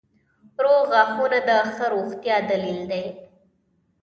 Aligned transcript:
•روغ 0.63 0.81
غاښونه 0.91 1.39
د 1.47 1.49
ښه 1.73 1.85
روغتیا 1.93 2.37
دلیل 2.51 2.79
دی. 2.91 3.05